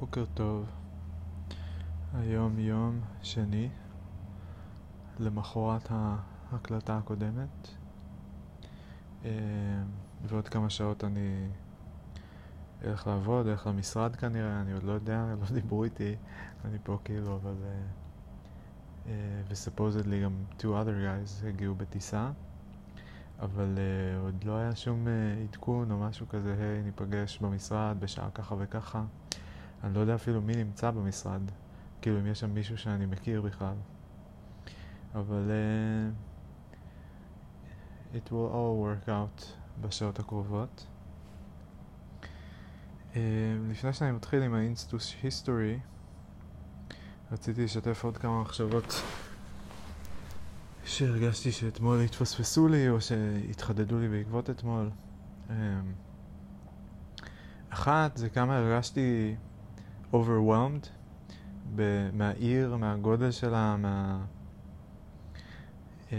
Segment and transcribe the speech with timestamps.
[0.00, 0.66] בוקר טוב.
[2.14, 3.68] היום יום שני,
[5.18, 7.68] למחרת ההקלטה הקודמת.
[9.24, 9.30] אה,
[10.26, 11.48] ועוד כמה שעות אני
[12.84, 16.16] אלך לעבוד, אלך למשרד כנראה, אני עוד לא יודע, לא דיברו איתי,
[16.64, 17.54] אני פה כאילו, אבל...
[17.64, 17.80] אה,
[19.06, 22.30] אה, וסופוזדלי גם two other guys הגיעו בטיסה.
[23.40, 23.78] אבל
[24.22, 25.06] עוד לא היה שום
[25.44, 29.04] עדכון או משהו כזה, היי, ניפגש במשרד בשעה ככה וככה.
[29.84, 31.40] אני לא יודע אפילו מי נמצא במשרד,
[32.02, 33.74] כאילו אם יש שם מישהו שאני מכיר בכלל.
[35.14, 35.50] אבל
[38.12, 39.44] uh, it will all work out
[39.80, 40.86] בשעות הקרובות.
[43.12, 43.16] Uh,
[43.70, 45.78] לפני שאני מתחיל עם האינסטוס היסטורי,
[47.32, 49.02] רציתי לשתף עוד כמה מחשבות
[50.84, 54.90] שהרגשתי שאתמול התפספסו לי או שהתחדדו לי בעקבות אתמול.
[55.50, 55.54] אמ,
[57.70, 59.36] אחת זה כמה הרגשתי
[60.12, 60.88] overwhelmed
[62.12, 64.24] מהעיר, מהגודל שלה, מה...
[66.12, 66.18] אה,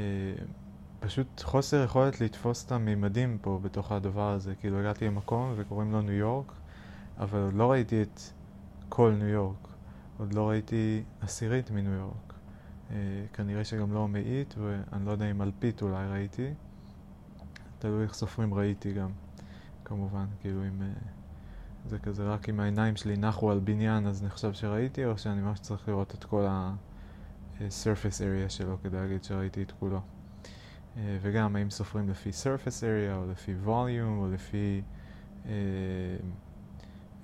[1.00, 4.55] פשוט חוסר יכולת לתפוס את המימדים פה בתוך הדבר הזה.
[4.55, 6.52] כאילו הגעתי למקום וקוראים לו ניו יורק,
[7.17, 8.22] אבל עוד לא ראיתי את
[8.89, 9.67] כל ניו יורק.
[10.17, 12.33] עוד לא ראיתי עשירית מניו יורק.
[12.91, 12.95] אה,
[13.33, 16.53] כנראה שגם לא מאית, ואני לא יודע אם אלפית אולי ראיתי.
[17.80, 19.09] תלוי איך סופרים ראיתי גם,
[19.85, 20.81] כמובן, כאילו אם...
[20.81, 20.88] אה,
[21.85, 25.59] זה כזה רק אם העיניים שלי נחו על בניין אז נחשב שראיתי, או שאני ממש
[25.59, 30.02] צריך לראות את כל ה-surface area שלו כדי להגיד שראיתי את כולו.
[30.97, 34.81] אה, וגם האם סופרים לפי surface area, או לפי volume, או לפי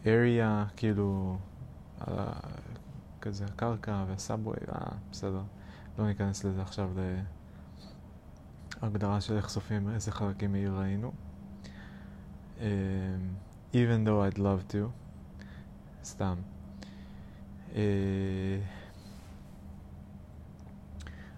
[0.04, 1.38] area, כאילו,
[3.22, 5.42] כזה הקרקע והסאבווי, אה, בסדר.
[6.00, 6.92] לא ניכנס לזה עכשיו
[8.82, 11.12] להגדרה של איך סופים איזה חלקים מעיר ראינו.
[12.58, 12.62] Um,
[13.76, 14.90] even though I'd love to,
[16.04, 16.36] סתם.
[17.72, 17.78] Uh,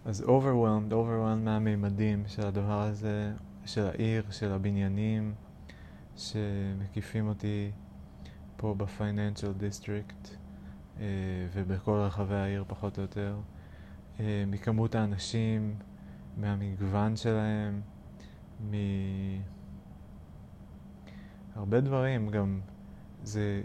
[0.06, 3.34] אז overwhelmed, overwhelmed מהמימדים של הדבר הזה,
[3.66, 5.34] של העיר, של הבניינים
[6.17, 7.72] שמקיפים אותי
[8.58, 10.38] פה ב-Financial District.
[11.00, 11.06] אה,
[11.54, 13.36] ובכל רחבי העיר פחות או יותר,
[14.20, 15.76] אה, מכמות האנשים,
[16.38, 17.82] מהמגוון שלהם,
[21.58, 22.60] מהרבה דברים גם.
[23.23, 23.62] זה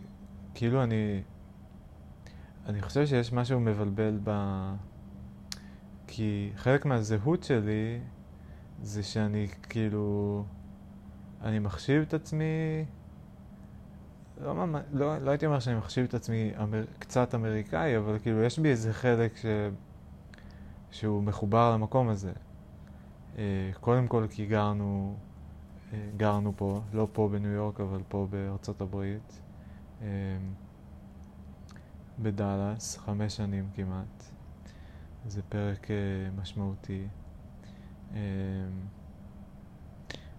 [0.55, 1.23] כאילו אני,
[2.67, 4.31] אני חושב שיש משהו מבלבל ב...
[6.07, 8.01] כי חלק מהזהות שלי
[8.83, 10.45] זה שאני כאילו,
[11.43, 12.85] אני מחשיב את עצמי
[14.41, 14.55] לא,
[14.93, 18.69] לא, לא הייתי אומר שאני מחשיב את עצמי אמר, קצת אמריקאי, אבל כאילו יש בי
[18.69, 19.47] איזה חלק ש...
[20.91, 22.33] שהוא מחובר למקום הזה.
[23.39, 25.17] אה, קודם כל כי גרנו,
[26.17, 29.41] גרנו פה, לא פה בניו יורק, אבל פה בארצות הברית,
[30.03, 30.07] אה,
[32.19, 34.25] בדאלאס, חמש שנים כמעט.
[35.27, 35.87] זה פרק
[36.37, 37.07] משמעותי.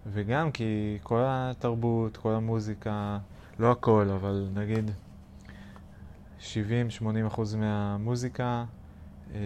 [0.06, 3.18] וגם כי כל התרבות, כל המוזיקה,
[3.58, 4.90] לא הכל, אבל נגיד
[6.40, 6.44] 70-80
[7.26, 8.64] אחוז מהמוזיקה,
[9.34, 9.40] אה,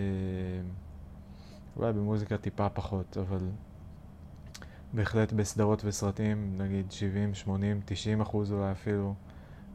[1.77, 3.49] אולי במוזיקה טיפה פחות, אבל
[4.93, 9.15] בהחלט בסדרות וסרטים, נגיד 70, 80, 90 אחוז אולי אפילו,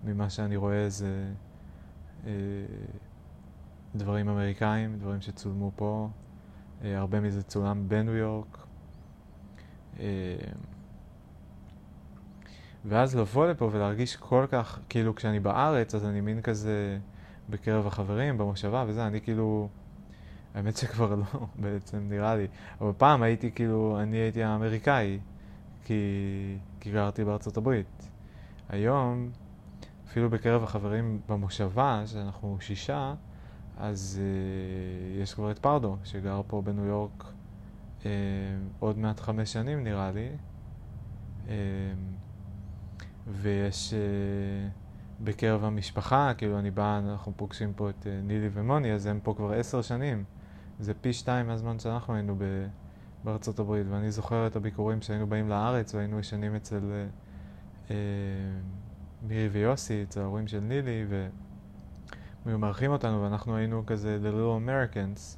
[0.03, 1.31] ממה שאני רואה זה
[2.25, 2.31] אה,
[3.96, 6.09] דברים אמריקאים, דברים שצולמו פה,
[6.84, 8.57] אה, הרבה מזה צולם בניו יורק.
[10.00, 10.35] אה,
[12.85, 17.00] ואז לבוא לפה ולהרגיש כל כך, כאילו כשאני בארץ, אז אני מין כזה
[17.50, 19.68] בקרב החברים, במושבה וזה, אני כאילו,
[20.56, 22.47] האמת שכבר לא, בעצם נראה לי,
[22.81, 25.19] אבל פעם הייתי כאילו, אני הייתי האמריקאי,
[25.86, 25.94] כי,
[26.80, 28.09] כי גרתי בארצות הברית.
[28.69, 29.30] היום,
[30.08, 33.13] אפילו בקרב החברים במושבה, שאנחנו שישה,
[33.78, 37.24] אז uh, יש כבר את פרדו, שגר פה בניו יורק
[38.02, 38.06] uh,
[38.80, 40.30] עוד מעט חמש שנים נראה לי.
[41.47, 41.50] Uh,
[43.28, 49.06] ויש uh, בקרב המשפחה, כאילו אני בא, אנחנו פוגשים פה את uh, נילי ומוני, אז
[49.06, 50.24] הם פה כבר עשר שנים.
[50.83, 52.44] זה פי שתיים מהזמן שאנחנו היינו ב,
[53.24, 57.91] בארצות הברית, ואני זוכר את הביקורים שהיינו באים לארץ והיינו ישנים אצל uh, uh,
[59.27, 61.30] מירי ויוסי, אצל ההורים של נילי, והם
[62.45, 65.38] היו מארחים אותנו ואנחנו היינו כזה The Little Americans.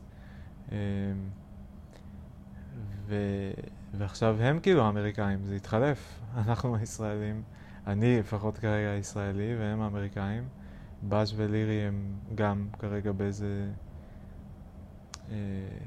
[0.70, 0.74] Uh,
[3.08, 3.16] ו...
[3.98, 7.44] ועכשיו הם כאילו האמריקאים, זה התחלף, אנחנו הישראלים.
[7.88, 10.44] אני לפחות כרגע ישראלי והם האמריקאים.
[11.04, 13.68] באז ולירי הם גם כרגע באיזה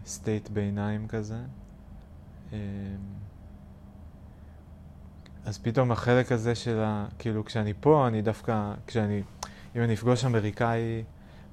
[0.06, 1.38] סטייט אה, ביניים כזה.
[2.52, 2.58] אה,
[5.44, 7.06] אז פתאום החלק הזה של ה...
[7.18, 8.74] כאילו כשאני פה, אני דווקא...
[8.86, 9.22] כשאני...
[9.76, 11.04] אם אני אפגוש אמריקאי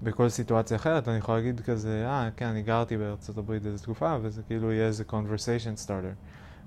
[0.03, 4.17] בכל סיטואציה אחרת, אני יכול להגיד כזה, אה, כן, אני גרתי בארצות הברית איזו תקופה,
[4.21, 6.15] וזה כאילו יהיה איזה conversation starter.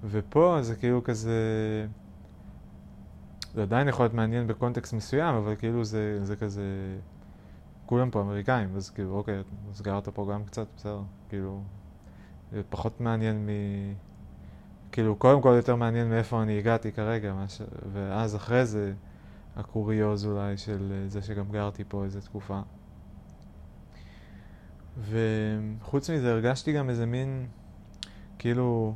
[0.04, 1.36] ופה זה כאילו כזה...
[3.54, 6.62] זה עדיין יכול להיות מעניין בקונטקסט מסוים, אבל כאילו זה, זה כזה...
[7.88, 11.62] כולם פה אמריקאים, אז כאילו, אוקיי, אז גרת פה גם קצת, בסדר, כאילו...
[12.52, 13.48] זה פחות מעניין מ...
[14.92, 17.62] כאילו, קודם כל יותר מעניין מאיפה אני הגעתי כרגע, מש...
[17.92, 18.92] ואז אחרי זה
[19.56, 22.60] הקוריוז אולי של זה שגם גרתי פה איזה תקופה.
[25.00, 27.46] וחוץ מזה הרגשתי גם איזה מין,
[28.38, 28.94] כאילו,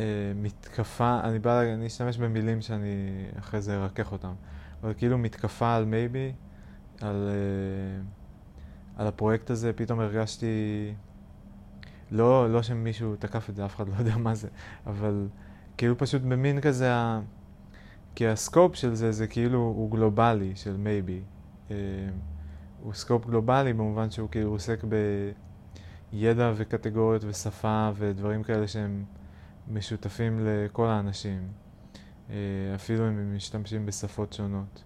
[0.00, 0.04] אה,
[0.36, 4.32] מתקפה, אני בא, אני אשתמש במילים שאני אחרי זה ארכך אותם,
[4.82, 6.32] אבל כאילו מתקפה על Maybe,
[7.00, 8.02] על, אה,
[8.96, 10.46] על הפרויקט הזה, פתאום הרגשתי,
[12.10, 14.48] לא, לא שמישהו תקף את זה, אף אחד לא יודע מה זה,
[14.86, 15.28] אבל
[15.76, 16.92] כאילו פשוט במין כזה,
[18.14, 21.20] כי ה scope של זה זה כאילו הוא גלובלי של Maybe.
[21.70, 21.76] אה,
[22.82, 24.84] הוא scope גלובלי במובן שהוא כאילו עוסק
[26.12, 29.04] בידע וקטגוריות ושפה ודברים כאלה שהם
[29.68, 31.48] משותפים לכל האנשים,
[32.30, 32.36] אה,
[32.74, 34.84] אפילו אם הם משתמשים בשפות שונות.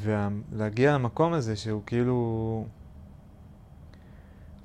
[0.00, 2.64] ולהגיע למקום הזה שהוא כאילו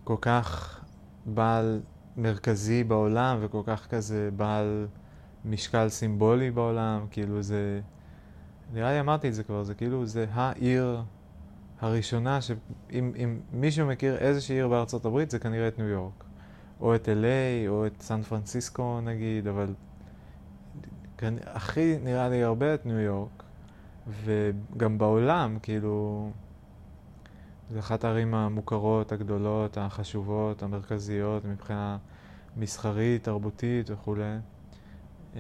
[0.03, 0.79] כל כך
[1.25, 1.81] בעל
[2.17, 4.87] מרכזי בעולם וכל כך כזה בעל
[5.45, 7.81] משקל סימבולי בעולם, כאילו זה,
[8.73, 11.01] נראה לי אמרתי את זה כבר, זה כאילו זה העיר
[11.79, 16.23] הראשונה שאם מישהו מכיר איזושהי עיר בארצות הברית זה כנראה את ניו יורק.
[16.81, 19.73] או את LA, או את סן פרנסיסקו נגיד, אבל
[21.45, 23.43] הכי נראה לי הרבה את ניו יורק,
[24.07, 26.29] וגם בעולם, כאילו,
[27.69, 31.97] זו אחת הערים המוכרות, הגדולות, החשובות, המרכזיות, מבחינה
[32.57, 34.37] מסחרית, תרבותית וכולי.
[35.35, 35.39] אמ,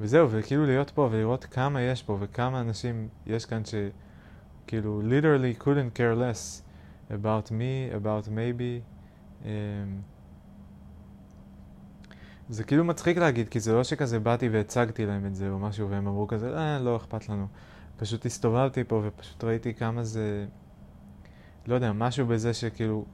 [0.00, 5.98] וזהו, וכאילו להיות פה ולראות כמה יש פה וכמה אנשים יש כאן שכאילו literally couldn't
[5.98, 6.62] care less
[7.10, 8.82] about me, about maybe.
[9.44, 9.50] אמ,
[12.48, 15.90] זה כאילו מצחיק להגיד, כי זה לא שכזה באתי והצגתי להם את זה או משהו,
[15.90, 17.46] והם אמרו כזה, אה, לא אכפת לנו.
[17.96, 20.46] פשוט הסתובבתי פה ופשוט ראיתי כמה זה,
[21.66, 23.04] לא יודע, משהו בזה שכאילו,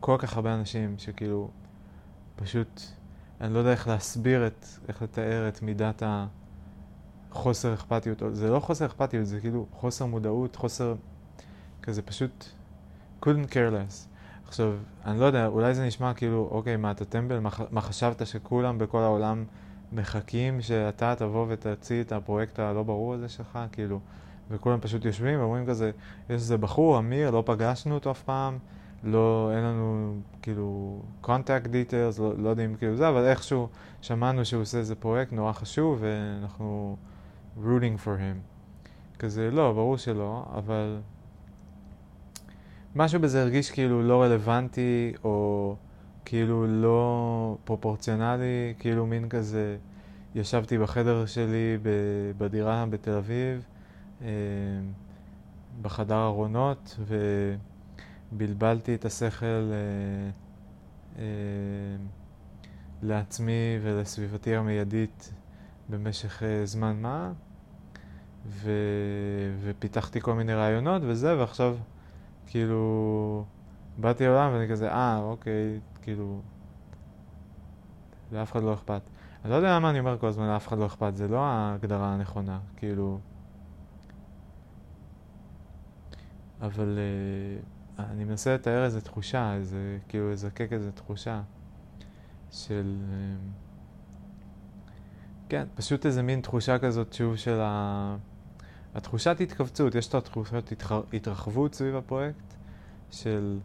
[0.00, 1.50] כל כך הרבה אנשים שכאילו,
[2.36, 2.82] פשוט,
[3.40, 6.02] אני לא יודע איך להסביר את, איך לתאר את מידת
[7.30, 8.22] החוסר אכפתיות.
[8.32, 10.94] זה לא חוסר אכפתיות, זה כאילו חוסר מודעות, חוסר,
[11.82, 12.44] כזה פשוט,
[13.22, 14.07] couldn't care less.
[14.48, 14.72] עכשיו,
[15.04, 17.38] אני לא יודע, אולי זה נשמע כאילו, אוקיי, מה אתה טמבל?
[17.38, 19.44] מה, מה חשבת שכולם בכל העולם
[19.92, 23.58] מחכים שאתה תבוא ותציע את הפרויקט הלא ברור הזה שלך?
[23.72, 24.00] כאילו,
[24.50, 25.90] וכולם פשוט יושבים ואומרים כזה,
[26.24, 28.58] יש איזה בחור, אמיר, לא פגשנו אותו אף פעם,
[29.04, 33.68] לא, אין לנו כאילו contact details, לא, לא יודעים כאילו זה, אבל איכשהו
[34.02, 36.96] שמענו שהוא עושה איזה פרויקט נורא חשוב ואנחנו
[37.62, 38.38] rooting for him.
[39.18, 40.98] כזה, לא, ברור שלא, אבל
[42.96, 45.76] משהו בזה הרגיש כאילו לא רלוונטי, או
[46.24, 49.76] כאילו לא פרופורציונלי, כאילו מין כזה,
[50.34, 51.78] ישבתי בחדר שלי
[52.38, 53.66] בדירה בתל אביב,
[54.22, 54.28] אה,
[55.82, 57.00] בחדר ארונות,
[58.32, 60.30] ובלבלתי את השכל אה,
[61.18, 61.24] אה,
[63.02, 65.32] לעצמי ולסביבתי המיידית
[65.88, 67.32] במשך זמן מה,
[68.46, 68.70] ו...
[69.60, 71.76] ופיתחתי כל מיני רעיונות וזה, ועכשיו...
[72.50, 73.44] כאילו,
[73.98, 76.40] באתי לעולם ואני כזה, אה, אוקיי, כאילו,
[78.32, 79.02] לאף אחד לא אכפת.
[79.44, 82.14] אני לא יודע למה אני אומר כל הזמן לאף אחד לא אכפת, זה לא ההגדרה
[82.14, 83.18] הנכונה, כאילו...
[86.60, 91.42] אבל uh, אני מנסה לתאר איזו תחושה, איזה, כאילו לזקק איזו תחושה
[92.50, 92.96] של...
[93.10, 93.68] Uh,
[95.48, 98.16] כן, פשוט איזה מין תחושה כזאת שוב של ה...
[98.94, 100.72] התחושת התכווצות, יש את התחושת
[101.12, 102.54] התרחבות סביב הפרויקט
[103.10, 103.58] של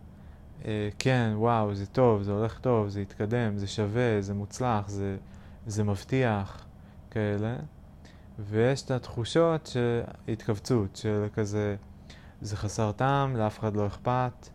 [0.65, 5.17] אה, כן, וואו, זה טוב, זה הולך טוב, זה יתקדם, זה שווה, זה מוצלח, זה,
[5.67, 6.65] זה מבטיח,
[7.11, 7.55] כאלה.
[8.39, 11.75] ויש את התחושות של התכווצות, של כזה,
[12.41, 14.49] זה חסר טעם, לאף אחד לא אכפת,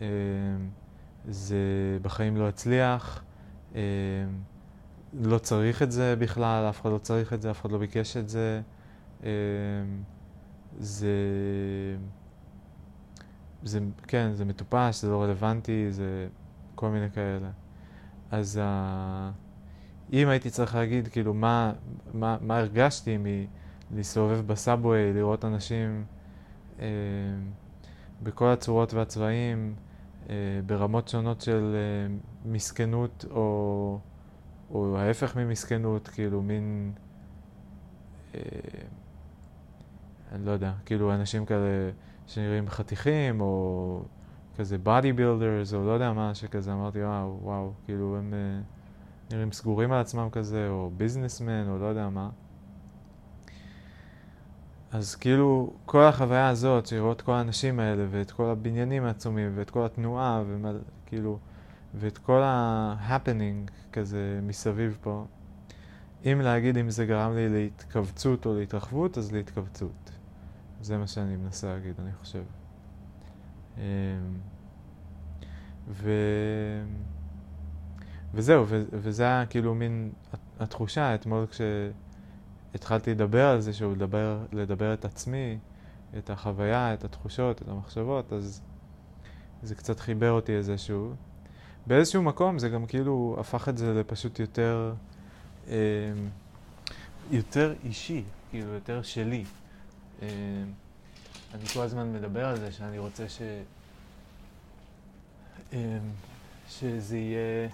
[0.00, 0.06] אה,
[1.28, 1.56] זה
[2.02, 3.22] בחיים לא יצליח,
[3.74, 3.80] אה,
[5.12, 8.16] לא צריך את זה בכלל, אף אחד לא צריך את זה, אף אחד לא ביקש
[8.16, 8.60] את זה.
[9.24, 9.30] אה,
[10.78, 11.16] זה,
[13.62, 16.28] זה, כן, זה מטופש, זה לא רלוונטי, זה
[16.74, 17.50] כל מיני כאלה.
[18.30, 19.34] אז uh,
[20.12, 21.72] אם הייתי צריך להגיד, כאילו, מה,
[22.14, 23.18] מה, מה הרגשתי
[23.90, 26.04] מלהסתובב בסאבווי, לראות אנשים
[26.80, 26.86] אה,
[28.22, 29.74] בכל הצורות והצבעים,
[30.30, 30.34] אה,
[30.66, 32.14] ברמות שונות של אה,
[32.52, 33.98] מסכנות, או,
[34.70, 36.92] או ההפך ממסכנות, כאילו, מין...
[38.34, 38.40] אה,
[40.32, 41.90] אני לא יודע, כאילו אנשים כאלה
[42.26, 44.02] שנראים חתיכים, או
[44.56, 49.92] כזה bodybuilders, או לא יודע מה, שכזה אמרתי, וואו, וואו, כאילו הם אה, נראים סגורים
[49.92, 52.30] על עצמם כזה, או businessman, או לא יודע מה.
[54.92, 59.84] אז כאילו, כל החוויה הזאת, לראות כל האנשים האלה, ואת כל הבניינים העצומים, ואת כל
[59.84, 61.38] התנועה, וכאילו,
[61.94, 65.24] ואת כל ה-happening כזה מסביב פה,
[66.24, 70.13] אם להגיד אם זה גרם לי להתכווצות או להתרחבות, אז להתכווצות.
[70.80, 72.42] זה מה שאני מנסה להגיד, אני חושב.
[73.78, 73.82] אמ,
[75.88, 76.10] ו...
[78.34, 78.82] וזהו, ו...
[78.92, 80.12] וזה היה כאילו מין
[80.60, 81.46] התחושה אתמול
[82.72, 85.58] כשהתחלתי לדבר על זה, שהוא לדבר, לדבר את עצמי,
[86.18, 88.62] את החוויה, את התחושות, את המחשבות, אז
[89.62, 91.12] זה קצת חיבר אותי איזשהו.
[91.86, 94.94] באיזשהו מקום זה גם כאילו הפך את זה לפשוט יותר,
[95.68, 95.74] אה,
[97.30, 99.44] יותר אישי, כאילו יותר שלי.
[100.24, 100.64] אה,
[101.54, 103.42] אני כל הזמן מדבר על זה שאני רוצה ש...
[105.72, 105.98] אה,
[106.68, 107.68] שזה יהיה,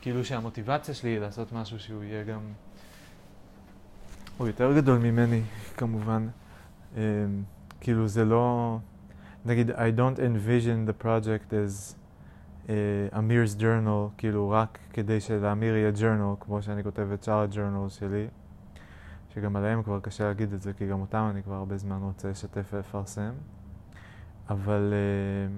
[0.00, 2.40] כאילו שהמוטיבציה שלי לעשות משהו שהוא יהיה גם,
[4.38, 5.42] הוא יותר גדול ממני
[5.76, 6.28] כמובן.
[6.96, 7.02] אה,
[7.80, 8.78] כאילו זה לא,
[9.44, 11.94] נגיד I don't envision the project as
[13.12, 18.26] אמיר's journal, כאילו רק כדי שלאמיר יהיה journal, כמו שאני כותב את שאר הג'ורנל שלי,
[19.34, 22.30] שגם עליהם כבר קשה להגיד את זה, כי גם אותם אני כבר הרבה זמן רוצה
[22.30, 23.32] לשתף ולפרסם.
[24.50, 24.94] אבל...
[24.94, 25.54] אה,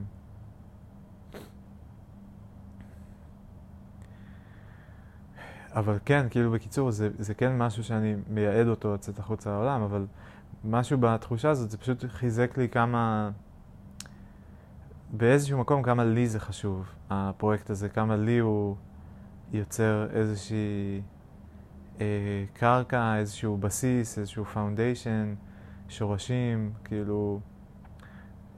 [5.76, 10.06] אבל כן, כאילו בקיצור, זה, זה כן משהו שאני מייעד אותו לצאת החוצה לעולם, אבל
[10.64, 13.30] משהו בתחושה הזאת, זה פשוט חיזק לי כמה...
[15.12, 18.76] באיזשהו מקום כמה לי זה חשוב, הפרויקט הזה, כמה לי הוא
[19.52, 21.02] יוצר איזושהי
[22.52, 25.34] קרקע, איזשהו בסיס, איזשהו foundation,
[25.88, 27.40] שורשים, כאילו...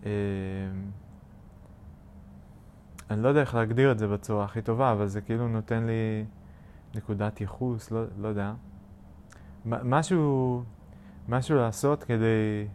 [0.07, 0.11] אה,
[3.11, 6.25] אני לא יודע איך להגדיר את זה בצורה הכי טובה, אבל זה כאילו נותן לי
[6.95, 8.52] נקודת ייחוס, לא, לא יודע.
[9.66, 10.62] משהו,
[11.28, 12.66] משהו לעשות כדי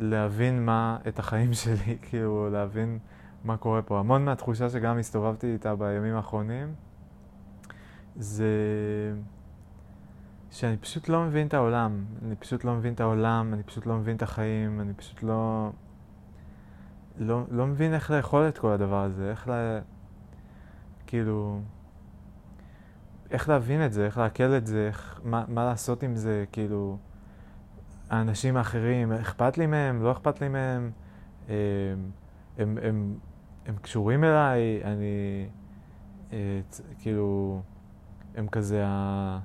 [0.00, 2.98] להבין מה, את החיים שלי, כאילו להבין
[3.44, 3.98] מה קורה פה.
[3.98, 6.74] המון מהתחושה שגם הסתובבתי איתה בימים האחרונים,
[8.18, 8.46] זה
[10.50, 12.04] שאני פשוט לא מבין את העולם.
[12.24, 15.70] אני פשוט לא מבין את העולם, אני פשוט לא מבין את החיים, אני פשוט לא...
[17.18, 19.78] לא, לא מבין איך לאכול את כל הדבר הזה, איך ל...
[21.06, 21.60] כאילו...
[23.30, 26.98] איך להבין את זה, איך לעכל את זה, איך, מה, מה לעשות עם זה, כאילו...
[28.10, 30.90] האנשים האחרים, אכפת לי מהם, לא אכפת לי מהם,
[31.48, 31.54] הם,
[32.58, 33.18] הם, הם,
[33.66, 35.46] הם קשורים אליי, אני,
[36.28, 37.62] את, כאילו,
[38.36, 39.40] הם כזה ה...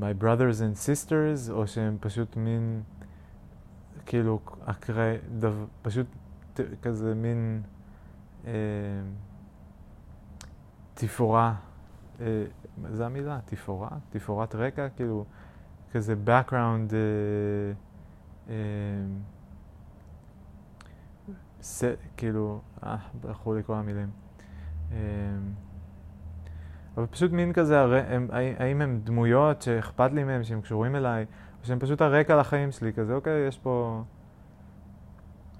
[0.00, 2.82] my brothers and sisters, או שהם פשוט מין,
[4.06, 5.50] כאילו, אקרי, דו,
[5.82, 6.06] פשוט
[6.82, 7.62] כזה מין
[8.46, 8.52] אה,
[10.94, 11.54] תפאורה,
[12.20, 12.44] אה,
[12.90, 13.88] זה המילה, תפאורה?
[14.10, 15.24] תפאורת רקע, כאילו,
[15.92, 16.94] כזה background, uh,
[18.46, 18.50] uh,
[21.62, 21.84] ס,
[22.16, 24.10] כאילו, אה, ברחו לי כל המילים.
[24.90, 24.94] Uh,
[26.96, 31.24] אבל פשוט מין כזה, הם, האם הם דמויות שאכפת לי מהם, שהם קשורים אליי,
[31.60, 34.02] או שהם פשוט הרקע לחיים שלי, כזה, אוקיי, יש פה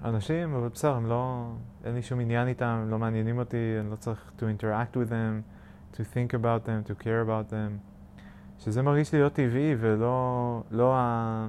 [0.05, 1.51] אנשים, אבל בסדר, הם לא,
[1.85, 5.09] אין לי שום עניין איתם, הם לא מעניינים אותי, אני לא צריך to interact with
[5.09, 5.41] them,
[5.95, 7.93] to think about them, to care about them.
[8.59, 11.47] שזה מרגיש לי לא טבעי ולא לא ה,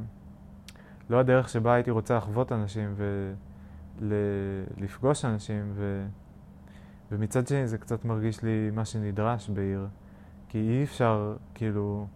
[1.10, 2.94] לא הדרך שבה הייתי רוצה לחוות אנשים
[4.00, 6.06] ולפגוש אנשים, ו,
[7.14, 9.86] ומצד שני זה קצת מרגיש לי מה שנדרש בעיר,
[10.48, 12.06] כי אי אפשר, כאילו,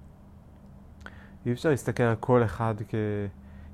[1.46, 2.94] אי אפשר להסתכל על כל אחד כ,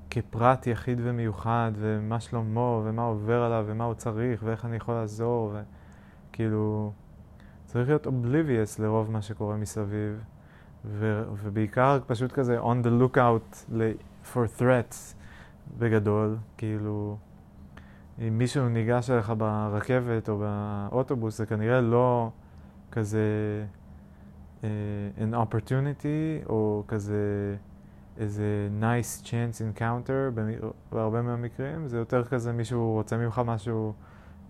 [0.09, 5.55] כפרט יחיד ומיוחד, ומה שלמה, ומה עובר עליו, ומה הוא צריך, ואיך אני יכול לעזור,
[6.31, 6.91] וכאילו,
[7.65, 10.23] צריך להיות oblivious לרוב מה שקורה מסביב.
[10.85, 13.71] ו- ובעיקר פשוט כזה on the lookout
[14.33, 15.15] for threats
[15.77, 17.17] בגדול, כאילו
[18.19, 22.31] אם מישהו ניגש אליך ברכבת או באוטובוס זה כנראה לא
[22.91, 23.19] כזה
[24.61, 24.65] uh,
[25.17, 27.55] an opportunity או כזה
[28.17, 30.39] איזה nice chance encounter
[30.91, 33.93] בהרבה מהמקרים, זה יותר כזה מישהו רוצה ממך משהו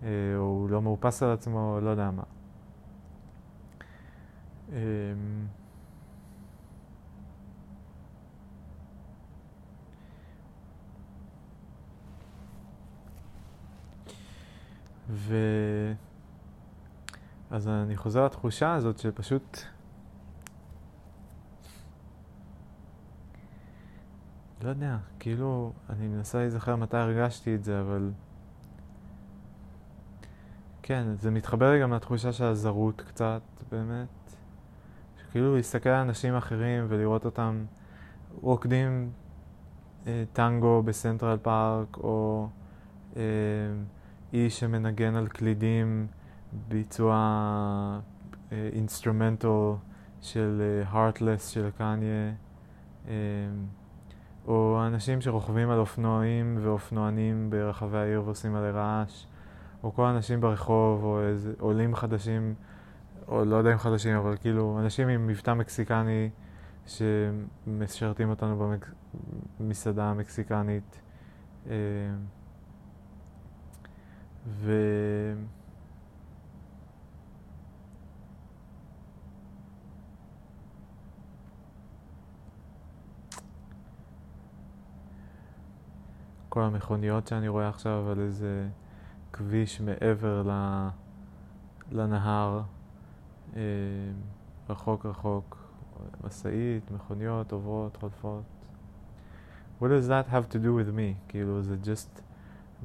[0.00, 0.04] uh,
[0.36, 2.22] או הוא לא מאופס על עצמו, לא יודע מה.
[4.68, 4.72] Um,
[15.10, 15.36] ו...
[17.50, 19.58] אז אני חוזר לתחושה הזאת שפשוט...
[24.62, 28.10] לא יודע, כאילו, אני מנסה להיזכר מתי הרגשתי את זה, אבל...
[30.82, 34.08] כן, זה מתחבר גם לתחושה של הזרות קצת, באמת.
[35.20, 37.64] שכאילו להסתכל על אנשים אחרים ולראות אותם
[38.40, 39.10] רוקדים
[40.06, 42.48] אה, טנגו בסנטרל פארק, או
[43.16, 43.22] אה,
[44.32, 46.06] איש שמנגן על קלידים
[46.68, 48.00] ביצוע
[48.50, 49.74] instrumental אה,
[50.20, 52.32] של Heartless אה, של קניה.
[53.08, 53.14] אה,
[54.46, 59.26] או אנשים שרוכבים על אופנועים ואופנוענים ברחבי העיר ועושים מלא רעש,
[59.82, 62.54] או כל האנשים ברחוב, או איזה עולים חדשים,
[63.28, 66.30] או לא יודע אם חדשים, אבל כאילו אנשים עם מבטא מקסיקני
[66.86, 68.72] שמשרתים אותנו
[69.60, 71.00] במסעדה המקסיקנית.
[74.48, 74.72] ו...
[86.48, 88.68] כל המכוניות שאני רואה עכשיו על איזה
[89.32, 90.42] כביש מעבר
[91.92, 92.62] לנהר,
[93.56, 93.60] אה,
[94.68, 95.66] רחוק רחוק,
[96.24, 98.42] משאית, מכוניות עוברות, חולפות.
[99.80, 101.28] What does that have to do with me?
[101.28, 102.25] כאילו זה just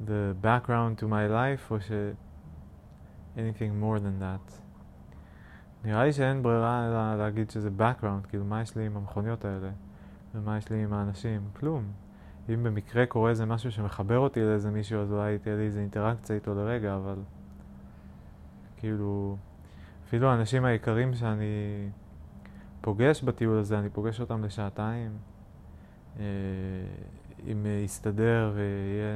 [0.06, 1.92] the background to my life או ש...
[3.36, 4.52] anything more than that?
[5.84, 9.70] נראה לי שאין ברירה אלא להגיד שזה background, כאילו מה יש לי עם המכוניות האלה
[10.34, 11.40] ומה יש לי עם האנשים?
[11.52, 11.84] כלום.
[12.48, 16.36] אם במקרה קורה איזה משהו שמחבר אותי לאיזה מישהו, אז אולי תהיה לי איזה אינטראקציה
[16.36, 17.16] איתו לרגע, אבל
[18.76, 19.36] כאילו,
[20.06, 21.88] אפילו האנשים היקרים שאני
[22.80, 25.12] פוגש בטיול הזה, אני פוגש אותם לשעתיים.
[26.18, 26.24] אה,
[27.52, 29.12] אם יסתדר ויהיה,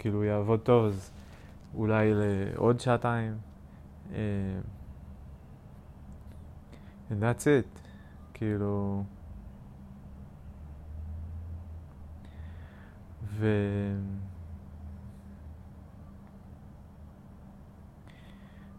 [0.00, 1.10] כאילו יעבוד טוב, אז
[1.74, 3.36] אולי לעוד שעתיים.
[4.14, 4.18] אה,
[7.10, 7.78] and that's it.
[8.34, 9.04] כאילו...
[13.24, 13.46] ו...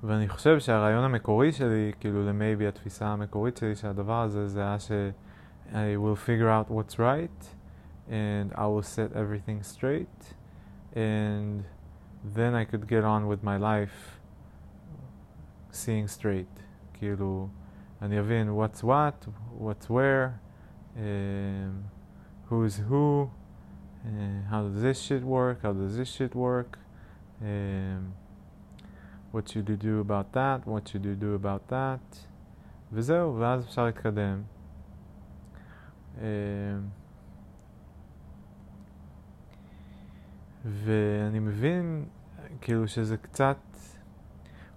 [0.04, 4.92] ואני חושב שהרעיון המקורי שלי, כאילו למייבי התפיסה המקורית שלי שהדבר הזה זה היה ש-
[5.72, 7.46] I will figure out what's right
[8.10, 10.34] and I will set everything straight
[10.95, 11.65] and
[12.25, 14.19] then I could get on with my life
[15.71, 16.62] seeing straight.
[16.95, 17.49] כאילו,
[18.03, 19.27] אני אבין what's what,
[19.59, 20.41] what's where,
[20.97, 21.85] um,
[22.49, 23.31] who's who,
[24.05, 24.09] uh,
[24.51, 26.79] how does this shit work, how does this shit work,
[27.43, 28.15] um,
[29.33, 32.27] what should you do about that, what should you do about that,
[32.93, 34.43] וזהו, ואז אפשר להתקדם.
[36.19, 37.00] Um,
[40.65, 42.06] ואני מבין,
[42.62, 43.58] כאילו שזה קצת,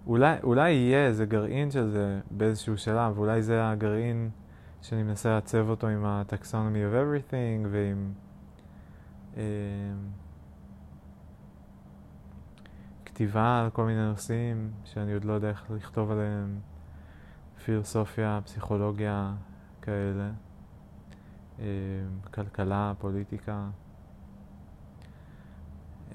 [0.07, 4.29] אולי, אולי יהיה איזה גרעין של זה באיזשהו שלב, אולי זה הגרעין
[4.81, 8.13] שאני מנסה לעצב אותו עם ה-taxonomy of everything ועם
[9.37, 9.41] אמ,
[13.05, 16.59] כתיבה על כל מיני נושאים שאני עוד לא יודע איך לכתוב עליהם,
[17.65, 19.33] פילוסופיה, פסיכולוגיה,
[19.81, 20.31] כאלה,
[21.59, 21.65] אמ,
[22.33, 23.69] כלכלה, פוליטיקה.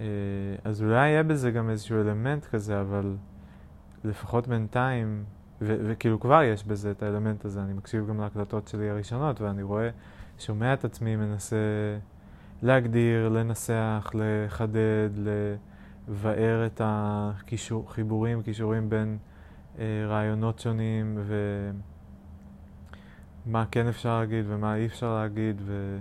[0.00, 0.06] אה,
[0.64, 3.16] אז אולי יהיה בזה גם איזשהו אלמנט כזה, אבל
[4.04, 5.24] לפחות בינתיים,
[5.60, 9.90] וכאילו כבר יש בזה את האלמנט הזה, אני מקשיב גם להקלטות שלי הראשונות, ואני רואה,
[10.38, 11.56] שומע את עצמי, מנסה
[12.62, 15.10] להגדיר, לנסח, לחדד,
[16.08, 19.18] לבאר את החיבורים, קישורים בין
[19.78, 21.18] אה, רעיונות שונים
[23.46, 26.00] ומה כן אפשר להגיד ומה אי אפשר להגיד ומה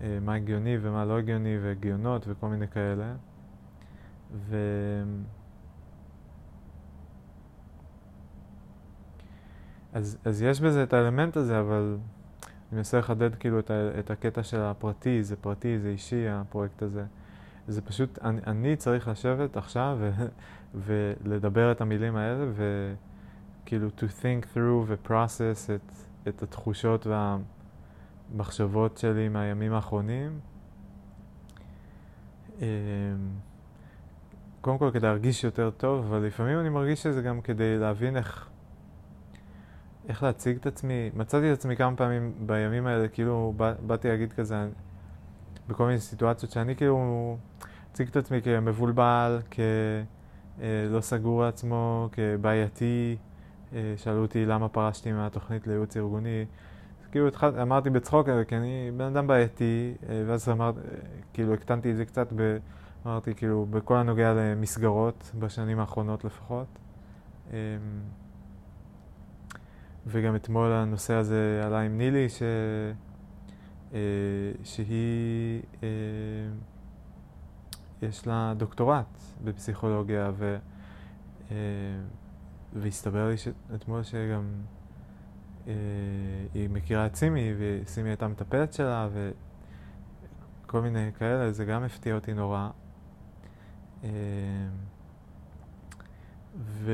[0.00, 3.12] אה, הגיוני ומה לא הגיוני והגיונות וכל מיני כאלה.
[4.34, 4.56] ו...
[9.92, 11.96] אז, אז יש בזה את האלמנט הזה, אבל
[12.42, 16.82] אני מנסה לחדד כאילו את, ה, את הקטע של הפרטי, זה פרטי, זה אישי הפרויקט
[16.82, 17.04] הזה.
[17.68, 20.10] זה פשוט, אני, אני צריך לשבת עכשיו ו,
[21.24, 22.44] ולדבר את המילים האלה
[23.64, 25.92] וכאילו to think through ו-process את,
[26.28, 27.06] את התחושות
[28.34, 30.40] והמחשבות שלי מהימים האחרונים.
[32.60, 32.66] אמ,
[34.60, 38.48] קודם כל כדי להרגיש יותר טוב, אבל לפעמים אני מרגיש שזה גם כדי להבין איך
[40.08, 44.32] איך להציג את עצמי, מצאתי את עצמי כמה פעמים בימים האלה, כאילו בא, באתי להגיד
[44.32, 44.68] כזה,
[45.68, 47.36] בכל מיני סיטואציות שאני כאילו
[47.92, 53.16] אציג את עצמי כמבולבל, כלא סגור לעצמו, כבעייתי,
[53.72, 56.44] אה, שאלו אותי למה פרשתי מהתוכנית לייעוץ ארגוני.
[57.14, 60.80] כאילו התחל, אמרתי בצחוק, כי אני בן אדם בעייתי, אה, ואז אמרתי,
[61.32, 62.56] כאילו הקטנתי את זה קצת, ב,
[63.06, 66.66] אמרתי כאילו בכל הנוגע למסגרות, בשנים האחרונות לפחות.
[67.50, 67.56] אמ,
[70.06, 72.42] וגם אתמול הנושא הזה עלה עם נילי, ש...
[73.94, 73.98] אה,
[74.64, 75.88] שהיא, אה,
[78.02, 80.56] יש לה דוקטורט בפסיכולוגיה, ו,
[81.50, 81.56] אה,
[82.72, 83.34] והסתבר לי
[83.74, 84.73] אתמול שגם אה,
[86.54, 89.08] היא מכירה את סימי, וסימי הייתה מטפלת שלה,
[90.64, 92.68] וכל מיני כאלה, זה גם הפתיע אותי נורא.
[94.04, 94.10] אה,
[96.56, 96.92] ו...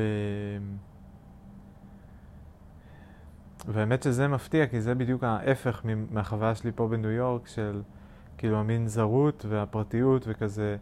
[3.67, 5.81] והאמת שזה מפתיע, כי זה בדיוק ההפך
[6.11, 7.81] מהחוויה שלי פה בניו יורק, של
[8.37, 10.77] כאילו המין זרות והפרטיות וכזה,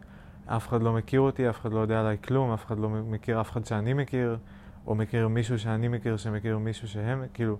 [0.46, 3.40] אף אחד לא מכיר אותי, אף אחד לא יודע עליי כלום, אף אחד לא מכיר
[3.40, 4.38] אף אחד שאני מכיר,
[4.86, 7.56] או מכיר מישהו שאני מכיר שמכיר מישהו שהם, כאילו,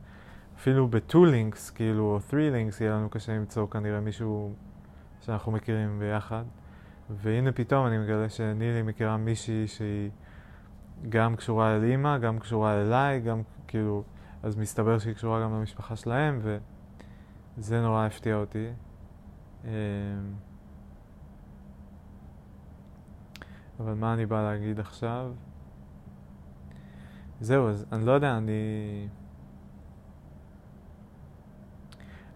[0.61, 4.55] אפילו בטו לינקס, כאילו, או ת'רי לינקס, יהיה לנו קשה למצוא כנראה מישהו
[5.21, 6.45] שאנחנו מכירים ביחד.
[7.11, 10.11] והנה פתאום אני מגלה שנילי מכירה מישהי שהיא
[11.09, 14.03] גם קשורה אל אימא, גם קשורה אליי, גם כאילו,
[14.43, 16.41] אז מסתבר שהיא קשורה גם למשפחה שלהם,
[17.57, 18.67] וזה נורא הפתיע אותי.
[19.65, 19.71] אמ,
[23.81, 25.33] אבל מה אני בא להגיד עכשיו?
[27.41, 28.53] זהו, אז אני לא יודע, אני...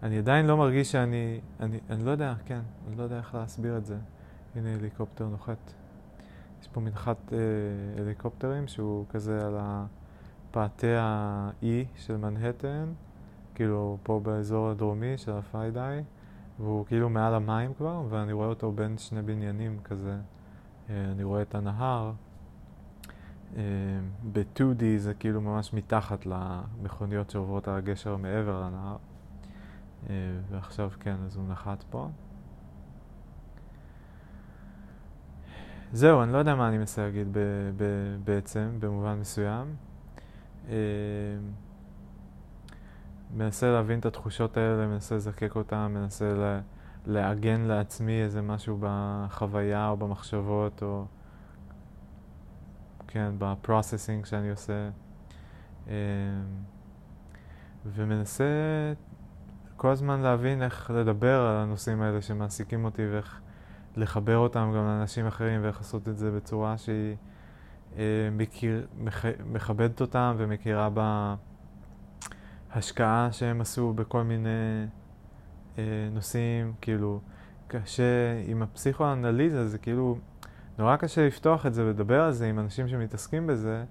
[0.03, 1.39] אני עדיין לא מרגיש שאני...
[1.59, 3.97] אני, אני לא יודע, כן, אני לא יודע איך להסביר את זה.
[4.55, 5.73] הנה הליקופטר נוחת.
[6.61, 7.37] יש פה מנחת אה,
[8.01, 12.93] הליקופטרים שהוא כזה על הפאתי האי של מנהטן,
[13.55, 16.03] כאילו פה באזור הדרומי של הפיידאי,
[16.59, 20.17] והוא כאילו מעל המים כבר, ואני רואה אותו בין שני בניינים כזה.
[20.89, 22.11] אה, אני רואה את הנהר.
[23.57, 23.61] אה,
[24.33, 28.95] ב-2D זה כאילו ממש מתחת למכוניות שעוברות על הגשר מעבר לנהר.
[30.09, 30.15] אה,
[30.49, 32.09] ועכשיו כן, אז הוא נחת פה.
[35.91, 39.75] זהו, אני לא יודע מה אני מנסה להגיד ב- ב- בעצם, במובן מסוים.
[40.69, 40.75] אה,
[43.33, 46.61] מנסה להבין את התחושות האלה, מנסה לזקק אותן, מנסה לה,
[47.05, 51.05] לעגן לעצמי איזה משהו בחוויה או במחשבות או
[53.07, 54.89] כן, בפרוססינג שאני עושה.
[55.87, 55.93] אה,
[57.85, 58.43] ומנסה
[59.85, 63.39] כל הזמן להבין איך לדבר על הנושאים האלה שמעסיקים אותי ואיך
[63.95, 67.15] לחבר אותם גם לאנשים אחרים ואיך לעשות את זה בצורה שהיא
[67.97, 70.89] אה, מכיר, מח, מכבדת אותם ומכירה
[72.73, 74.49] בהשקעה שהם עשו בכל מיני
[75.77, 77.19] אה, נושאים, כאילו
[77.67, 80.17] קשה עם הפסיכואנליזה זה כאילו
[80.77, 83.83] נורא קשה לפתוח את זה ולדבר על זה עם אנשים שמתעסקים בזה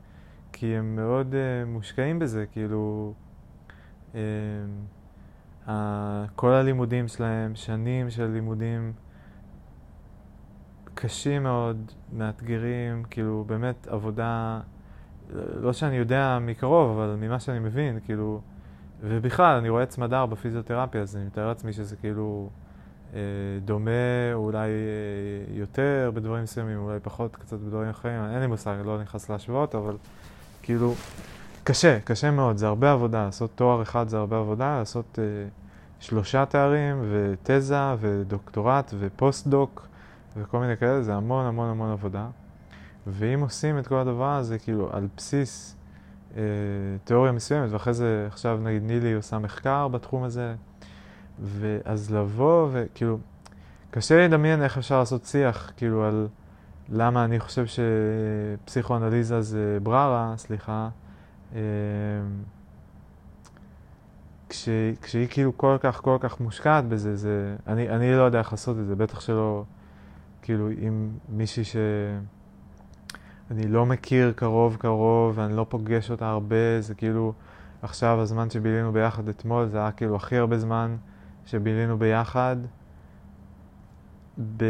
[0.53, 3.15] כי הם מאוד אה, מושקעים בזה, כאילו
[4.15, 4.21] אה,
[6.37, 8.93] כל הלימודים שלהם, שנים של לימודים
[10.95, 14.61] קשים מאוד, מאתגרים, כאילו באמת עבודה,
[15.61, 18.41] לא שאני יודע מקרוב, אבל ממה שאני מבין, כאילו,
[19.01, 22.51] ובכלל, אני רואה צמדר בפיזיותרפיה, אז אני מתאר לעצמי שזה כאילו
[23.15, 23.21] אה,
[23.65, 29.03] דומה אולי אה, יותר בדברים מסוימים, אולי פחות קצת בדברים אחרים, אין לי מושג, לא
[29.03, 29.97] נכנס להשוואות, אבל
[30.63, 30.95] כאילו,
[31.65, 35.25] קשה, קשה מאוד, זה הרבה עבודה, לעשות תואר אחד זה הרבה עבודה, לעשות אה,
[36.01, 39.87] שלושה תארים, ותזה, ודוקטורט, ופוסט-דוק.
[40.37, 42.27] וכל מיני כאלה, זה המון המון המון עבודה.
[43.07, 45.77] ואם עושים את כל הדבר הזה, כאילו, על בסיס
[46.37, 46.43] אה,
[47.05, 50.55] תיאוריה מסוימת, ואחרי זה, עכשיו נגיד נילי עושה מחקר בתחום הזה,
[51.43, 53.19] ואז לבוא וכאילו,
[53.91, 56.29] קשה לי לדמיין איך אפשר לעשות שיח, כאילו, על
[56.89, 60.89] למה אני חושב שפסיכואנליזה זה בררה, סליחה,
[64.49, 64.69] כש,
[65.03, 68.79] כשהיא כאילו כל כך כל כך מושקעת בזה, זה, אני, אני לא יודע איך לעשות
[68.79, 69.65] את זה, בטח שלא...
[70.43, 77.33] כאילו עם מישהי שאני לא מכיר קרוב קרוב ואני לא פוגש אותה הרבה, זה כאילו
[77.83, 80.97] עכשיו הזמן שבילינו ביחד אתמול זה היה כאילו הכי הרבה זמן
[81.47, 82.57] שבילינו ביחד.
[84.57, 84.65] ב...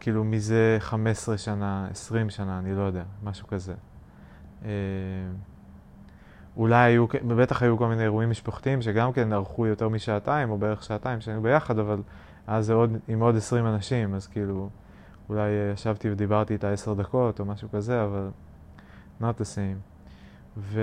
[0.00, 3.74] כאילו מזה 15 שנה, 20 שנה, אני לא יודע, משהו כזה.
[4.64, 4.70] אה,
[6.56, 10.82] אולי היו, בטח היו כל מיני אירועים משפחתיים שגם כן ארכו יותר משעתיים או בערך
[10.82, 12.02] שעתיים שהיינו ביחד, אבל
[12.46, 14.68] אז זה עוד, עם עוד 20 אנשים, אז כאילו,
[15.28, 18.28] אולי אה, ישבתי ודיברתי איתה עשר דקות או משהו כזה, אבל
[19.20, 19.78] not the same.
[20.56, 20.80] ו...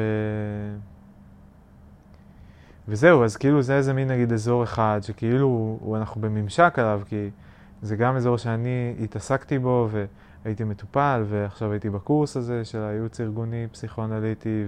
[2.87, 7.29] וזהו, אז כאילו זה איזה מין נגיד אזור אחד, שכאילו אנחנו בממשק עליו, כי
[7.81, 9.89] זה גם אזור שאני התעסקתי בו
[10.43, 14.65] והייתי מטופל, ועכשיו הייתי בקורס הזה של הייעוץ ארגוני פסיכואנליטי,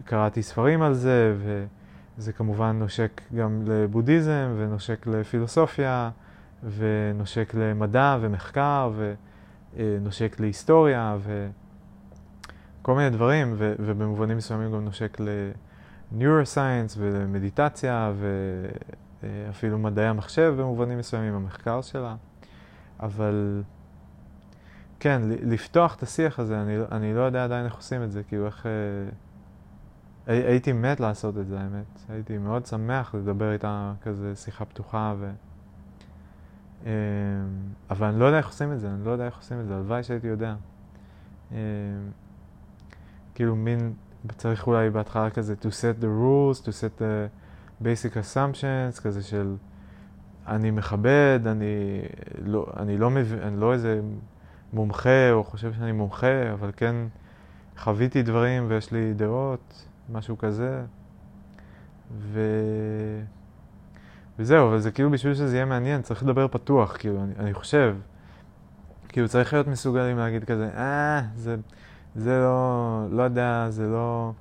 [0.00, 1.64] וקראתי ספרים על זה, ו...
[2.16, 6.10] זה כמובן נושק גם לבודהיזם ונושק לפילוסופיה
[6.76, 8.92] ונושק למדע ומחקר
[9.76, 11.16] ונושק להיסטוריה
[12.80, 15.18] וכל מיני דברים ו- ובמובנים מסוימים גם נושק
[16.12, 18.12] לניורוסייאנס ולמדיטציה
[19.22, 22.16] ואפילו מדעי המחשב במובנים מסוימים, המחקר שלה.
[23.00, 23.62] אבל
[25.00, 28.46] כן, לפתוח את השיח הזה, אני, אני לא יודע עדיין איך עושים את זה, כאילו
[28.46, 28.66] איך...
[28.66, 28.72] אה,
[30.26, 31.98] הייתי מת לעשות את זה, האמת.
[32.08, 35.30] הייתי מאוד שמח לדבר איתה כזה שיחה פתוחה ו...
[36.86, 36.92] אה,
[37.90, 39.74] אבל אני לא יודע איך עושים את זה, אני לא יודע איך עושים את זה,
[39.74, 40.54] הלוואי שהייתי יודע.
[41.52, 41.58] אה,
[43.34, 43.92] כאילו מין,
[44.36, 47.28] צריך אולי בהתחלה כזה to set the rules, to set the
[47.82, 49.56] basic assumptions, כזה של
[50.46, 52.02] אני מכבד, אני
[52.44, 54.00] לא, אני לא, מבין, אני לא איזה
[54.72, 56.96] מומחה או חושב שאני מומחה, אבל כן
[57.78, 60.82] חוויתי דברים ויש לי דעות, משהו כזה.
[62.18, 62.40] ו...
[64.38, 67.96] וזהו, אבל זה כאילו בשביל שזה יהיה מעניין, צריך לדבר פתוח, כאילו, אני, אני חושב.
[69.08, 71.56] כאילו, צריך להיות מסוגלים להגיד כזה, אה, זה,
[72.14, 74.32] זה לא, לא יודע, זה לא,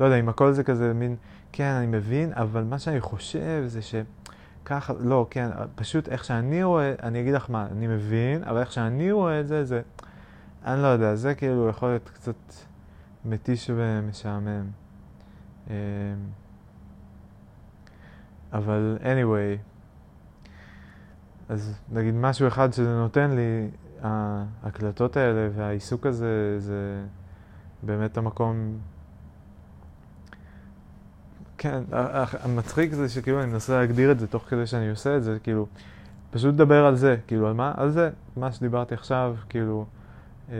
[0.00, 1.16] לא יודע, אם הכל זה כזה מין,
[1.56, 6.94] כן, אני מבין, אבל מה שאני חושב זה שככה, לא, כן, פשוט איך שאני רואה,
[7.02, 9.82] אני אגיד לך מה, אני מבין, אבל איך שאני רואה את זה, זה,
[10.64, 12.34] אני לא יודע, זה כאילו יכול להיות קצת
[13.24, 14.64] מתיש ומשעמם.
[15.70, 15.74] אמ,
[18.52, 19.58] אבל anyway,
[21.48, 23.70] אז נגיד משהו אחד שזה נותן לי,
[24.02, 27.04] ההקלטות האלה והעיסוק הזה, זה
[27.82, 28.78] באמת המקום...
[31.58, 31.82] כן,
[32.42, 35.66] המצחיק זה שכאילו אני מנסה להגדיר את זה תוך כדי שאני עושה את זה, כאילו,
[36.30, 37.72] פשוט לדבר על זה, כאילו, על מה?
[37.76, 39.86] על זה, מה שדיברתי עכשיו, כאילו,
[40.50, 40.56] אה,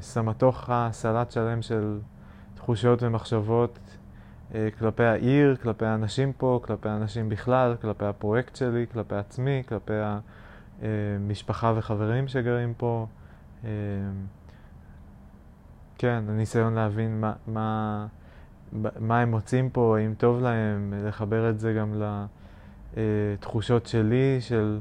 [0.00, 1.98] סמטוך סלט שלם של
[2.54, 3.78] תחושות ומחשבות
[4.54, 9.92] אה, כלפי העיר, כלפי האנשים פה, כלפי האנשים בכלל, כלפי הפרויקט שלי, כלפי עצמי, כלפי
[10.82, 13.06] המשפחה וחברים שגרים פה.
[13.64, 13.70] אה,
[15.98, 18.06] כן, הניסיון להבין מה, מה,
[19.00, 22.02] מה הם מוצאים פה, האם טוב להם, לחבר את זה גם
[22.96, 24.78] לתחושות שלי, של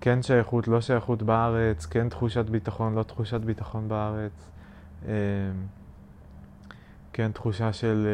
[0.00, 4.50] כן שייכות, לא שייכות בארץ, כן תחושת ביטחון, לא תחושת ביטחון בארץ,
[5.08, 5.12] אה,
[7.12, 8.06] כן תחושה של...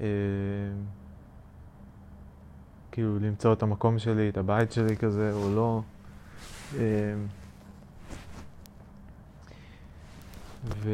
[0.00, 0.06] אה,
[2.92, 5.82] כאילו למצוא את המקום שלי, את הבית שלי כזה, או לא.
[6.78, 7.14] אה,
[10.64, 10.90] ו...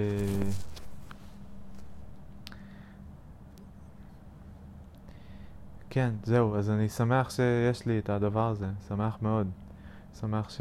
[5.95, 9.51] כן, זהו, אז אני שמח שיש לי את הדבר הזה, שמח מאוד.
[10.21, 10.61] שמח ש...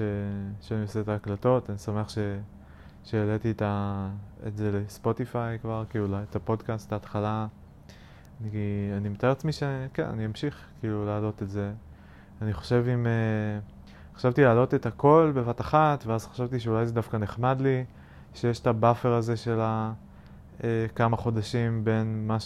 [0.62, 2.18] שאני עושה את ההקלטות, אני שמח ש...
[3.04, 4.10] שהעליתי את, ה...
[4.48, 7.48] את זה לספוטיפיי כבר, כאילו, את הפודקאסט, ההתחלה.
[8.42, 8.50] אני,
[8.98, 11.72] אני מתאר לעצמי שכן, אני אמשיך כאילו להעלות את זה.
[12.42, 13.06] אני חושב אם...
[13.06, 17.84] Uh, חשבתי להעלות את הכל בבת אחת, ואז חשבתי שאולי זה דווקא נחמד לי,
[18.34, 19.94] שיש את ה buffer הזה של ה,
[20.60, 20.64] uh,
[20.96, 22.40] כמה חודשים בין מה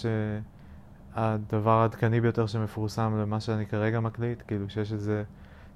[1.15, 5.23] שהדבר העדכני ביותר שמפורסם למה שאני כרגע מקליט, כאילו שיש איזה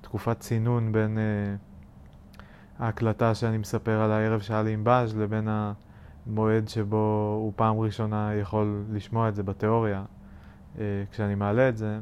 [0.01, 2.39] תקופת צינון בין uh,
[2.83, 5.73] ההקלטה שאני מספר על הערב שהיה לי עם בז' לבין ה...
[6.29, 10.03] מועד שבו הוא פעם ראשונה יכול לשמוע את זה בתיאוריה
[10.79, 11.99] אה, כשאני מעלה את זה.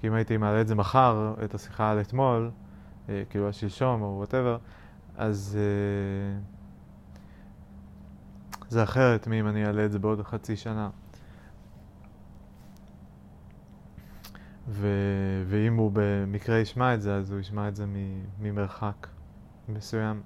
[0.00, 2.50] כי אם הייתי מעלה את זה מחר, את השיחה על אתמול,
[3.08, 4.58] אה, כאילו על שלשום או וואטאבר,
[5.16, 6.40] אז אה,
[8.68, 10.90] זה אחרת מאם אני אעלה את זה בעוד חצי שנה.
[14.68, 14.88] ו...
[15.46, 17.84] ואם הוא במקרה ישמע את זה, אז הוא ישמע את זה
[18.40, 19.06] ממרחק
[19.68, 20.22] מסוים.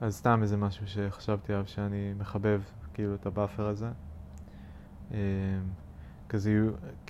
[0.00, 2.62] אז סתם איזה משהו שחשבתי עליו שאני מחבב,
[2.94, 3.90] כאילו, את ה buffer הזה.
[5.10, 5.16] אמ,
[6.28, 6.50] כזה,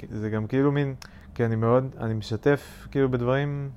[0.08, 0.94] זה גם כאילו מין,
[1.34, 3.70] כי אני מאוד, אני משתף כאילו בדברים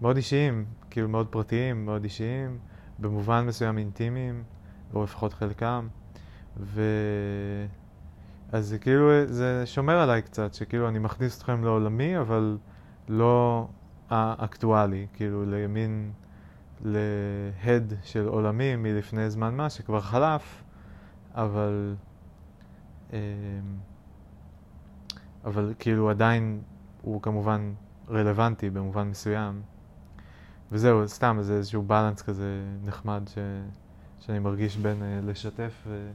[0.00, 2.58] מאוד אישיים, כאילו מאוד פרטיים, מאוד אישיים,
[2.98, 4.42] במובן מסוים אינטימיים,
[4.94, 5.88] או לפחות חלקם.
[6.56, 6.82] ו...
[8.52, 12.58] אז זה כאילו, זה שומר עליי קצת, שכאילו אני מכניס אתכם לעולמי, אבל
[13.08, 13.68] לא
[14.10, 16.12] האקטואלי, כאילו לימין...
[16.84, 20.62] להד של עולמים מלפני זמן מה, שכבר חלף,
[21.34, 21.94] אבל...
[23.12, 23.18] אמ,
[25.44, 26.60] אבל כאילו עדיין
[27.02, 27.72] הוא כמובן
[28.10, 29.62] רלוונטי במובן מסוים.
[30.72, 33.38] וזהו, סתם, זה איזשהו בלנס כזה נחמד ש...
[34.20, 36.10] שאני מרגיש בין uh, לשתף ו...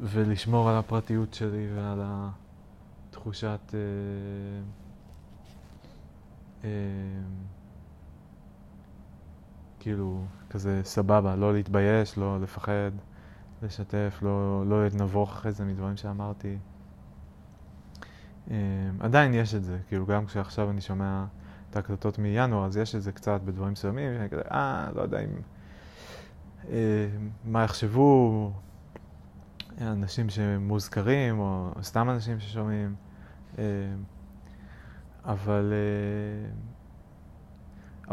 [0.00, 2.00] ולשמור על הפרטיות שלי ועל
[3.10, 3.60] התחושת...
[3.70, 3.74] Uh,
[6.62, 6.66] um,
[9.80, 12.90] כאילו, כזה סבבה, לא להתבייש, לא לפחד,
[13.62, 16.56] לשתף, לא, לא נבוך אחרי זה מדברים שאמרתי.
[18.48, 18.50] Um,
[19.00, 21.24] עדיין יש את זה, כאילו גם כשעכשיו אני שומע
[21.70, 25.20] את ההקלטות מינואר, אז יש את זה קצת בדברים מסוימים, אני כזה, אה, לא יודע
[25.20, 25.28] אם...
[26.62, 26.68] Uh,
[27.44, 28.52] מה יחשבו,
[29.80, 32.94] אנשים שמוזכרים, או סתם אנשים ששומעים,
[33.58, 33.64] אה,
[35.24, 36.50] אבל, אה,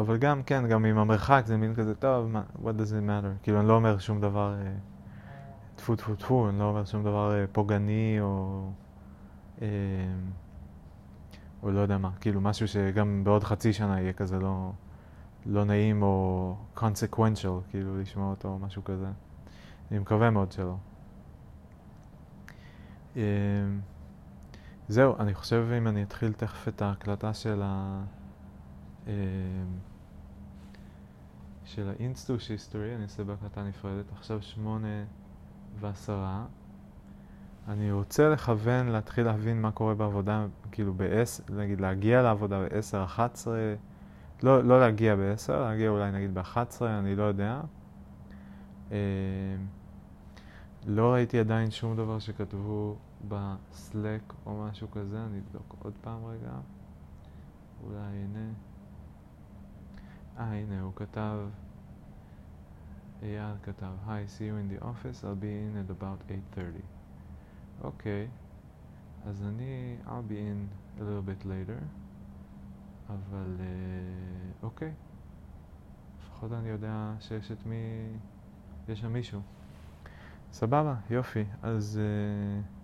[0.02, 3.44] אבל גם, כן, גם עם המרחק זה מין כזה, טוב, what does it matter?
[3.44, 4.72] כאילו, אני לא אומר שום דבר, אה,
[5.76, 8.70] טפו טפו טפו, אני לא אומר שום דבר פוגעני, או,
[11.64, 14.72] או לא יודע מה, כאילו, משהו שגם בעוד חצי שנה יהיה כזה לא,
[15.46, 19.08] לא נעים, או consequential, כאילו, לשמוע אותו, או משהו כזה.
[19.92, 20.76] אני מקווה מאוד שלא.
[23.20, 23.80] אמ,
[24.88, 28.04] זהו, אני חושב אם אני אתחיל תכף את ההקלטה של ה...
[29.08, 29.12] אמ,
[31.66, 35.04] של האינסטוש היסטורי, אני אעשה בהקלטה נפרדת, עכשיו שמונה
[35.80, 36.46] ועשרה.
[37.68, 43.76] אני רוצה לכוון, להתחיל להבין מה קורה בעבודה, כאילו ב-10, נגיד להגיע לעבודה ב-10, 11,
[44.44, 47.62] לא, לא להגיע ב-10, להגיע אולי נגיד ב-11, אני לא יודע.
[48.92, 48.96] אמ,
[50.88, 52.96] לא ראיתי עדיין שום דבר שכתבו
[53.28, 56.52] בסלק או משהו כזה, אני אבדוק עוד פעם רגע.
[57.84, 58.50] אולי הנה.
[60.38, 61.38] אה, הנה, הוא כתב,
[63.22, 66.62] אייל כתב, Hi, see you in the office, I'll be in at about 8.30.
[67.84, 68.28] אוקיי,
[69.26, 70.68] אז אני, I'll be in
[71.00, 71.84] a little bit later,
[73.10, 74.94] אבל uh, אוקיי,
[76.20, 77.76] לפחות אני יודע שיש את מי,
[78.88, 79.42] יש שם מישהו.
[80.52, 81.44] סבבה, יופי.
[81.62, 82.00] אז...
[82.00, 82.79] Uh,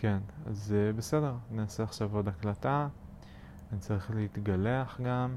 [0.00, 2.88] כן, אז uh, בסדר, נעשה עכשיו עוד הקלטה.
[3.72, 5.36] אני צריך להתגלח גם,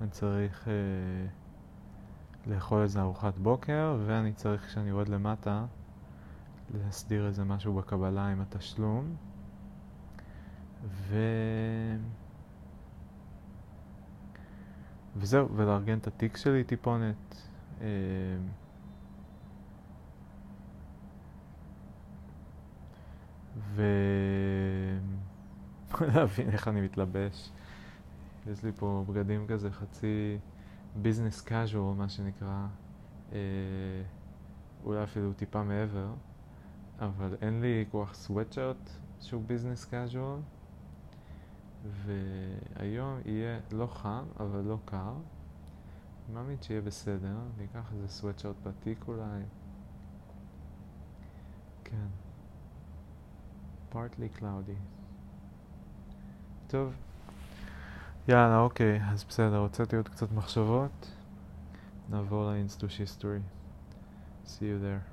[0.00, 5.64] אני צריך uh, לאכול איזה ארוחת בוקר, ואני צריך, כשאני יורד למטה,
[6.74, 9.16] להסדיר איזה משהו בקבלה עם התשלום.
[10.84, 11.16] ו...
[15.16, 17.42] וזהו, ולארגן את התיק שלי טיפונת.
[17.78, 17.82] Uh,
[23.74, 23.82] ו...
[26.14, 27.50] להבין איך אני מתלבש.
[28.46, 30.38] יש לי פה בגדים כזה חצי
[30.96, 32.66] ביזנס קאז'ואל, מה שנקרא,
[33.32, 33.38] אה,
[34.84, 36.14] אולי אפילו טיפה מעבר,
[36.98, 40.38] אבל אין לי כוח סוואטשרט שהוא ביזנס קאז'ואל,
[41.84, 45.12] והיום יהיה לא חם, אבל לא קר.
[46.26, 49.42] אני מאמין שיהיה בסדר, אני אקח איזה סוואטשרט בתיק אולי.
[51.84, 52.21] כן.
[53.92, 54.78] Partly cloudy.
[56.66, 56.92] טוב,
[58.28, 61.10] יאללה, אוקיי, אז בסדר, הוצאתי עוד קצת מחשבות.
[62.10, 63.38] נעבור לאינסטוש היסטורי.
[64.46, 65.11] See you there.